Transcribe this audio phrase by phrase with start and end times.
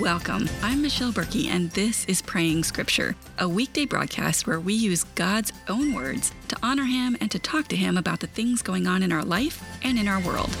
[0.00, 0.48] Welcome.
[0.62, 5.52] I'm Michelle Berkey, and this is Praying Scripture, a weekday broadcast where we use God's
[5.68, 9.02] own words to honor Him and to talk to Him about the things going on
[9.02, 10.56] in our life and in our world.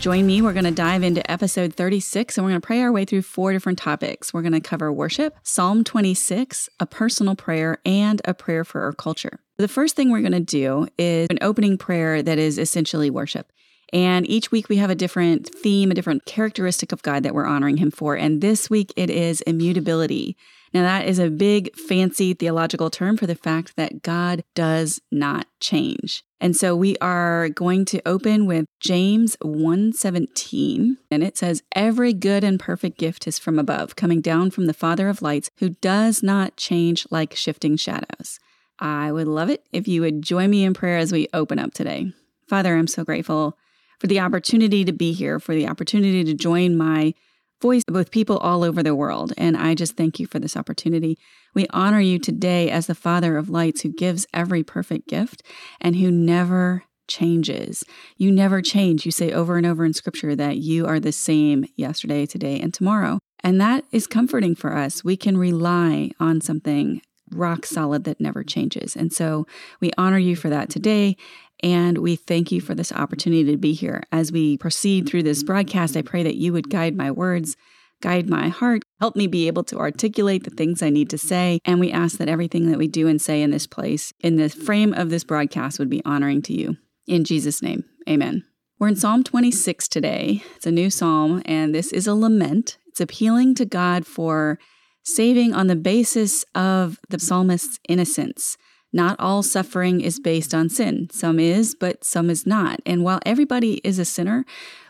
[0.00, 0.42] Join me.
[0.42, 3.22] We're going to dive into episode 36 and we're going to pray our way through
[3.22, 4.34] four different topics.
[4.34, 8.92] We're going to cover worship, Psalm 26, a personal prayer, and a prayer for our
[8.92, 9.38] culture.
[9.56, 13.52] The first thing we're going to do is an opening prayer that is essentially worship.
[13.92, 17.46] And each week we have a different theme, a different characteristic of God that we're
[17.46, 18.14] honoring Him for.
[18.16, 20.36] And this week it is immutability.
[20.74, 25.46] Now, that is a big, fancy theological term for the fact that God does not
[25.60, 26.22] change.
[26.38, 32.44] And so we are going to open with James 1:17 and it says every good
[32.44, 36.22] and perfect gift is from above coming down from the father of lights who does
[36.22, 38.38] not change like shifting shadows.
[38.78, 41.72] I would love it if you would join me in prayer as we open up
[41.72, 42.12] today.
[42.46, 43.56] Father, I'm so grateful
[43.98, 47.14] for the opportunity to be here, for the opportunity to join my
[47.60, 49.32] voice with people all over the world.
[49.36, 51.18] And I just thank you for this opportunity.
[51.54, 55.42] We honor you today as the Father of lights who gives every perfect gift
[55.80, 57.84] and who never changes.
[58.16, 59.06] You never change.
[59.06, 62.74] You say over and over in scripture that you are the same yesterday, today, and
[62.74, 63.20] tomorrow.
[63.42, 65.04] And that is comforting for us.
[65.04, 68.96] We can rely on something rock solid that never changes.
[68.96, 69.46] And so
[69.80, 71.16] we honor you for that today.
[71.62, 74.02] And we thank you for this opportunity to be here.
[74.12, 77.56] As we proceed through this broadcast, I pray that you would guide my words,
[78.02, 81.60] guide my heart, help me be able to articulate the things I need to say.
[81.64, 84.48] And we ask that everything that we do and say in this place, in the
[84.48, 86.76] frame of this broadcast, would be honoring to you.
[87.06, 88.44] In Jesus' name, amen.
[88.78, 90.42] We're in Psalm 26 today.
[90.56, 92.76] It's a new psalm, and this is a lament.
[92.88, 94.58] It's appealing to God for
[95.02, 98.58] saving on the basis of the psalmist's innocence.
[98.96, 101.10] Not all suffering is based on sin.
[101.12, 102.80] Some is, but some is not.
[102.86, 104.46] And while everybody is a sinner,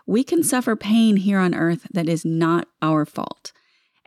[0.07, 3.51] we can suffer pain here on earth that is not our fault.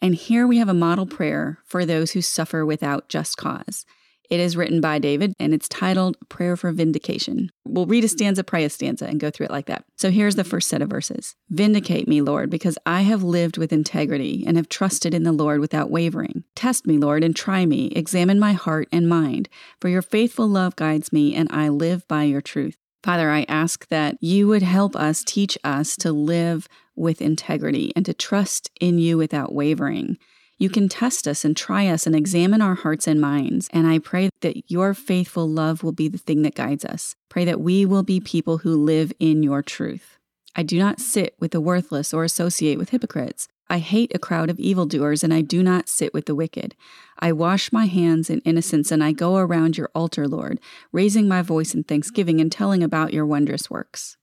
[0.01, 3.85] And here we have a model prayer for those who suffer without just cause.
[4.29, 7.51] It is written by David and it's titled Prayer for Vindication.
[7.65, 9.85] We'll read a stanza, pray a stanza, and go through it like that.
[9.95, 13.73] So here's the first set of verses Vindicate me, Lord, because I have lived with
[13.73, 16.43] integrity and have trusted in the Lord without wavering.
[16.55, 17.87] Test me, Lord, and try me.
[17.87, 19.49] Examine my heart and mind,
[19.81, 22.77] for your faithful love guides me, and I live by your truth.
[23.01, 28.05] Father, I ask that you would help us, teach us to live with integrity and
[28.05, 30.17] to trust in you without wavering.
[30.59, 33.69] You can test us and try us and examine our hearts and minds.
[33.71, 37.15] And I pray that your faithful love will be the thing that guides us.
[37.29, 40.17] Pray that we will be people who live in your truth.
[40.55, 43.47] I do not sit with the worthless or associate with hypocrites.
[43.69, 46.75] I hate a crowd of evildoers, and I do not sit with the wicked.
[47.19, 50.59] I wash my hands in innocence, and I go around your altar, Lord,
[50.91, 54.17] raising my voice in thanksgiving and telling about your wondrous works.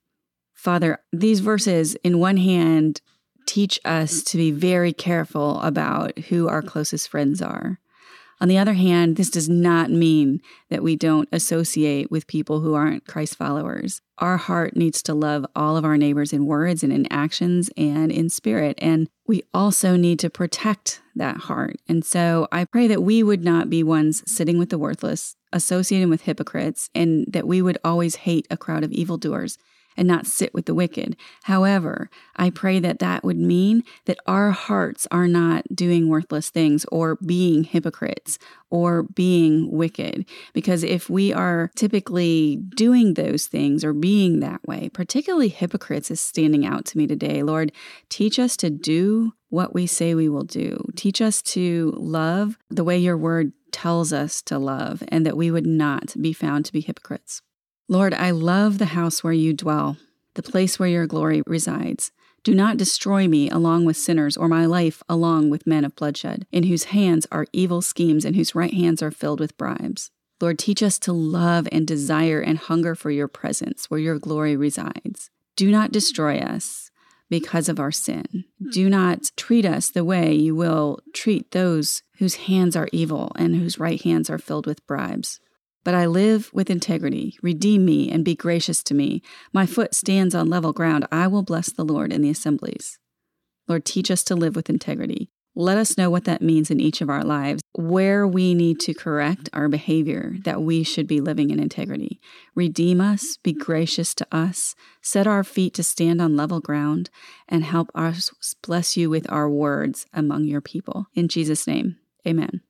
[0.53, 3.01] Father, these verses, in one hand,
[3.47, 7.79] teach us to be very careful about who our closest friends are.
[8.39, 12.75] On the other hand, this does not mean that we don't associate with people who
[12.75, 14.03] aren't Christ followers.
[14.19, 18.13] Our heart needs to love all of our neighbors in words and in actions and
[18.13, 18.79] in spirit.
[18.79, 21.77] And we also need to protect that heart.
[21.89, 26.11] And so I pray that we would not be ones sitting with the worthless, associating
[26.11, 29.57] with hypocrites, and that we would always hate a crowd of evildoers
[29.97, 31.17] and not sit with the wicked.
[31.45, 36.85] However, I pray that that would mean that our hearts are not doing worthless things
[36.93, 38.39] or being hypocrites
[38.71, 40.27] or being wicked.
[40.53, 46.21] Because if we are typically doing those things or being that way, particularly hypocrites is
[46.21, 47.43] standing out to me today.
[47.43, 47.73] Lord,
[48.09, 50.85] teach us to do what we say we will do.
[50.97, 55.51] Teach us to love the way your word tells us to love, and that we
[55.51, 57.43] would not be found to be hypocrites.
[57.89, 59.97] Lord, I love the house where you dwell,
[60.35, 62.11] the place where your glory resides.
[62.43, 66.47] Do not destroy me along with sinners, or my life along with men of bloodshed,
[66.51, 70.11] in whose hands are evil schemes and whose right hands are filled with bribes.
[70.41, 74.57] Lord, teach us to love and desire and hunger for your presence where your glory
[74.57, 75.31] resides.
[75.57, 76.91] Do not destroy us
[77.31, 78.45] because of our sin.
[78.63, 78.71] Hmm.
[78.71, 83.57] Do not treat us the way you will treat those whose hands are evil and
[83.57, 85.41] whose right hands are filled with bribes.
[85.87, 87.39] But I live with integrity.
[87.43, 89.23] Redeem me and be gracious to me.
[89.53, 91.07] My foot stands on level ground.
[91.13, 92.99] I will bless the Lord in the assemblies.
[93.69, 95.31] Lord, teach us to live with integrity.
[95.55, 98.95] Let us know what that means in each of our lives, where we need to
[98.95, 102.21] correct our behavior, that we should be living in integrity.
[102.57, 107.11] Redeem us, be gracious to us, set our feet to stand on level ground,
[107.49, 111.07] and help us bless you with our words among your people.
[111.15, 111.95] In Jesus' name,
[112.27, 112.63] amen.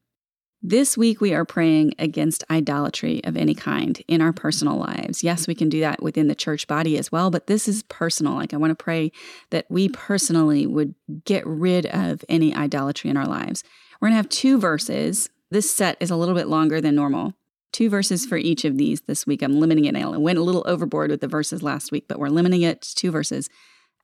[0.68, 5.22] This week, we are praying against idolatry of any kind in our personal lives.
[5.22, 8.34] Yes, we can do that within the church body as well, but this is personal.
[8.34, 9.12] Like, I want to pray
[9.50, 13.62] that we personally would get rid of any idolatry in our lives.
[14.00, 15.30] We're going to have two verses.
[15.52, 17.34] This set is a little bit longer than normal.
[17.70, 19.42] Two verses for each of these this week.
[19.42, 19.94] I'm limiting it.
[19.94, 22.94] I went a little overboard with the verses last week, but we're limiting it to
[22.96, 23.48] two verses.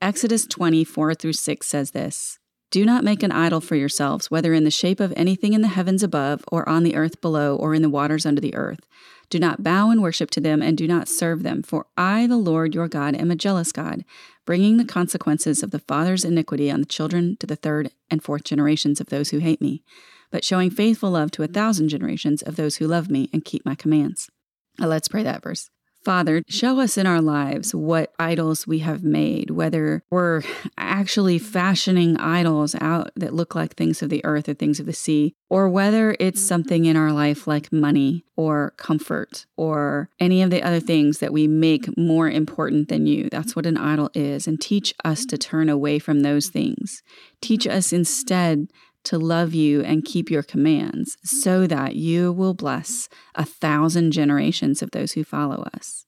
[0.00, 2.38] Exodus 24 through 6 says this
[2.72, 5.68] do not make an idol for yourselves, whether in the shape of anything in the
[5.68, 8.80] heavens above, or on the earth below, or in the waters under the earth.
[9.28, 12.38] Do not bow and worship to them, and do not serve them, for I, the
[12.38, 14.06] Lord your God, am a jealous God,
[14.46, 18.44] bringing the consequences of the father's iniquity on the children to the third and fourth
[18.44, 19.82] generations of those who hate me,
[20.30, 23.66] but showing faithful love to a thousand generations of those who love me and keep
[23.66, 24.30] my commands.
[24.78, 25.68] Now let's pray that verse.
[26.04, 30.42] Father, show us in our lives what idols we have made, whether we're
[30.76, 34.92] actually fashioning idols out that look like things of the earth or things of the
[34.92, 36.48] sea, or whether it's mm-hmm.
[36.48, 41.32] something in our life like money or comfort or any of the other things that
[41.32, 43.28] we make more important than you.
[43.30, 44.48] That's what an idol is.
[44.48, 45.50] And teach us to mm-hmm.
[45.50, 47.02] turn away from those things.
[47.40, 48.68] Teach us instead
[49.04, 51.36] to love you and keep your commands, mm-hmm.
[51.36, 56.06] so that you will bless a thousand generations of those who follow us.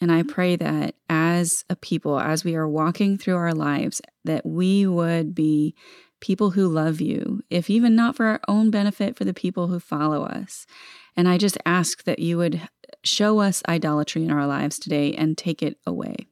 [0.00, 4.46] And I pray that as a people, as we are walking through our lives, that
[4.46, 5.74] we would be
[6.20, 9.78] people who love you, if even not for our own benefit, for the people who
[9.78, 10.66] follow us.
[11.16, 12.66] And I just ask that you would
[13.04, 16.29] show us idolatry in our lives today and take it away.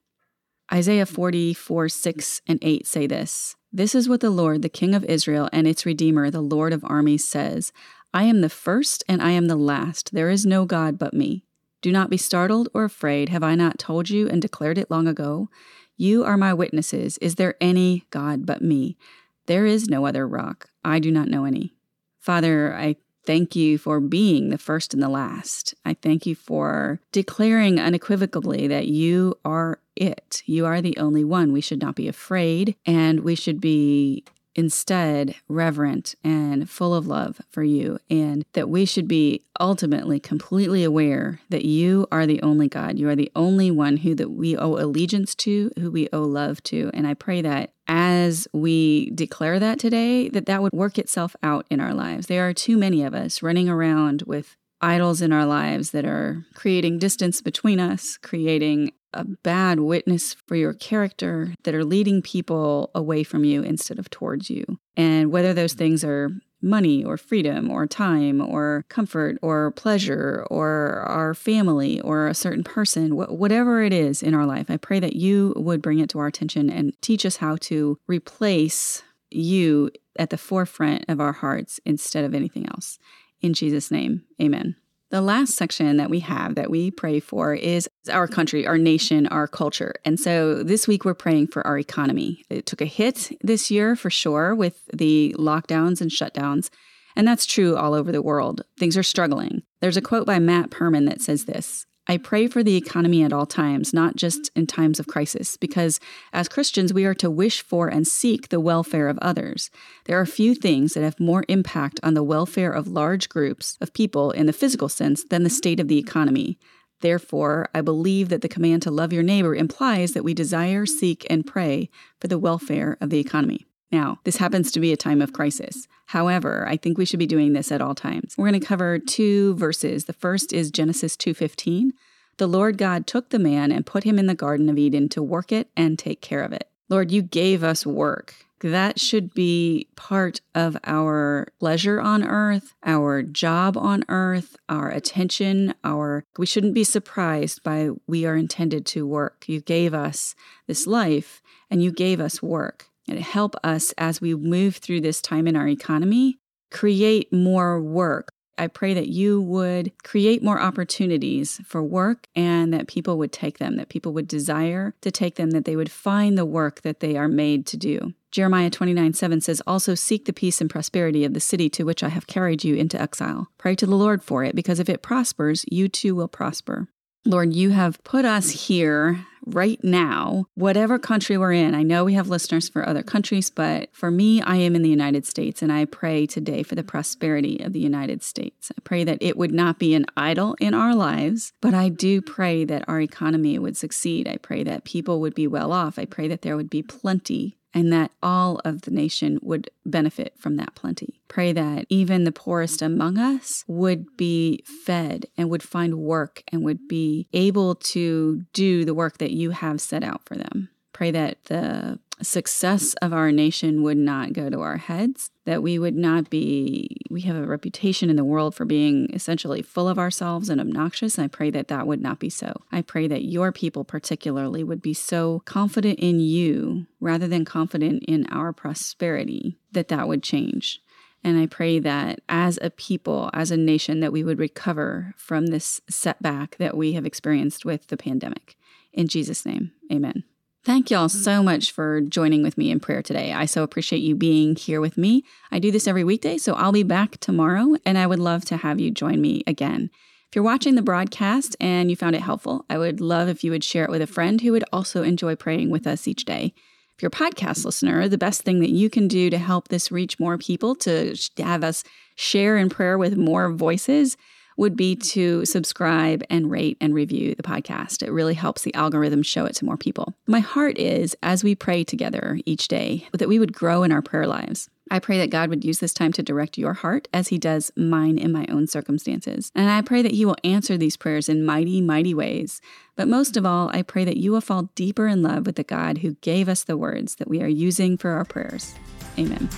[0.72, 5.04] Isaiah 44, 6 and 8 say this This is what the Lord, the King of
[5.04, 7.72] Israel and its Redeemer, the Lord of armies, says
[8.12, 10.12] I am the first and I am the last.
[10.12, 11.44] There is no God but me.
[11.80, 13.28] Do not be startled or afraid.
[13.28, 15.48] Have I not told you and declared it long ago?
[15.96, 17.18] You are my witnesses.
[17.18, 18.98] Is there any God but me?
[19.46, 20.68] There is no other rock.
[20.84, 21.74] I do not know any.
[22.20, 22.96] Father, I
[23.28, 25.74] thank you for being the first and the last.
[25.84, 30.42] I thank you for declaring unequivocally that you are it.
[30.46, 31.52] You are the only one.
[31.52, 34.24] We should not be afraid and we should be
[34.58, 40.82] instead reverent and full of love for you, and that we should be ultimately completely
[40.82, 42.98] aware that you are the only God.
[42.98, 46.60] You are the only one who that we owe allegiance to, who we owe love
[46.64, 46.90] to.
[46.92, 51.64] And I pray that as we declare that today, that that would work itself out
[51.70, 52.26] in our lives.
[52.26, 56.44] There are too many of us running around with idols in our lives that are
[56.54, 62.90] creating distance between us, creating a bad witness for your character that are leading people
[62.94, 64.64] away from you instead of towards you.
[64.96, 65.78] And whether those mm-hmm.
[65.78, 72.26] things are money or freedom or time or comfort or pleasure or our family or
[72.26, 75.80] a certain person, wh- whatever it is in our life, I pray that you would
[75.80, 81.04] bring it to our attention and teach us how to replace you at the forefront
[81.08, 82.98] of our hearts instead of anything else.
[83.40, 84.74] In Jesus' name, amen.
[85.10, 89.26] The last section that we have that we pray for is our country, our nation,
[89.28, 89.94] our culture.
[90.04, 92.44] And so this week we're praying for our economy.
[92.50, 96.68] It took a hit this year for sure with the lockdowns and shutdowns.
[97.16, 98.62] And that's true all over the world.
[98.78, 99.62] Things are struggling.
[99.80, 103.34] There's a quote by Matt Perman that says this I pray for the economy at
[103.34, 106.00] all times, not just in times of crisis, because
[106.32, 109.70] as Christians, we are to wish for and seek the welfare of others.
[110.06, 113.92] There are few things that have more impact on the welfare of large groups of
[113.92, 116.58] people in the physical sense than the state of the economy.
[117.02, 121.26] Therefore, I believe that the command to love your neighbor implies that we desire, seek,
[121.28, 121.90] and pray
[122.20, 123.66] for the welfare of the economy.
[123.90, 125.88] Now, this happens to be a time of crisis.
[126.06, 128.34] However, I think we should be doing this at all times.
[128.36, 130.04] We're going to cover two verses.
[130.04, 131.92] The first is Genesis 2:15.
[132.36, 135.22] The Lord God took the man and put him in the garden of Eden to
[135.22, 136.68] work it and take care of it.
[136.88, 138.34] Lord, you gave us work.
[138.60, 145.74] That should be part of our pleasure on earth, our job on earth, our attention,
[145.84, 149.44] our we shouldn't be surprised by we are intended to work.
[149.48, 150.34] You gave us
[150.66, 151.40] this life
[151.70, 155.56] and you gave us work and help us as we move through this time in
[155.56, 156.38] our economy
[156.70, 158.32] create more work.
[158.58, 163.58] I pray that you would create more opportunities for work and that people would take
[163.58, 166.98] them, that people would desire to take them, that they would find the work that
[166.98, 168.14] they are made to do.
[168.32, 172.02] Jeremiah 29 7 says, Also seek the peace and prosperity of the city to which
[172.02, 173.48] I have carried you into exile.
[173.58, 176.88] Pray to the Lord for it, because if it prospers, you too will prosper.
[177.28, 181.74] Lord, you have put us here right now, whatever country we're in.
[181.74, 184.88] I know we have listeners for other countries, but for me, I am in the
[184.88, 188.72] United States, and I pray today for the prosperity of the United States.
[188.74, 192.22] I pray that it would not be an idol in our lives, but I do
[192.22, 194.26] pray that our economy would succeed.
[194.26, 195.98] I pray that people would be well off.
[195.98, 200.34] I pray that there would be plenty and that all of the nation would benefit
[200.38, 201.20] from that plenty.
[201.28, 206.64] Pray that even the poorest among us would be fed and would find work and
[206.64, 210.70] would be able to do the work that you have set out for them.
[210.92, 215.78] Pray that the success of our nation would not go to our heads, that we
[215.78, 219.98] would not be, we have a reputation in the world for being essentially full of
[219.98, 221.18] ourselves and obnoxious.
[221.18, 222.52] I pray that that would not be so.
[222.70, 228.04] I pray that your people, particularly, would be so confident in you rather than confident
[228.06, 230.80] in our prosperity that that would change.
[231.24, 235.46] And I pray that as a people, as a nation, that we would recover from
[235.46, 238.56] this setback that we have experienced with the pandemic.
[238.92, 240.24] In Jesus' name, amen.
[240.64, 241.18] Thank y'all mm-hmm.
[241.18, 243.32] so much for joining with me in prayer today.
[243.32, 245.24] I so appreciate you being here with me.
[245.50, 248.58] I do this every weekday, so I'll be back tomorrow, and I would love to
[248.58, 249.90] have you join me again.
[250.28, 253.50] If you're watching the broadcast and you found it helpful, I would love if you
[253.50, 256.52] would share it with a friend who would also enjoy praying with us each day.
[256.94, 259.90] If you're a podcast listener, the best thing that you can do to help this
[259.90, 261.82] reach more people, to have us
[262.16, 264.18] share in prayer with more voices,
[264.58, 268.02] would be to subscribe and rate and review the podcast.
[268.02, 270.14] It really helps the algorithm show it to more people.
[270.26, 274.02] My heart is, as we pray together each day, that we would grow in our
[274.02, 274.68] prayer lives.
[274.90, 277.70] I pray that God would use this time to direct your heart as He does
[277.76, 279.52] mine in my own circumstances.
[279.54, 282.60] And I pray that He will answer these prayers in mighty, mighty ways.
[282.96, 285.62] But most of all, I pray that you will fall deeper in love with the
[285.62, 288.74] God who gave us the words that we are using for our prayers.
[289.18, 289.48] Amen.